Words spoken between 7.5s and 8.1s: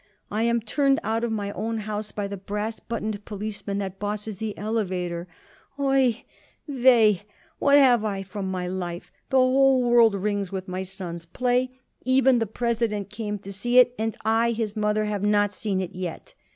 what have